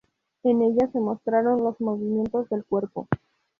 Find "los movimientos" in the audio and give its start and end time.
1.63-2.49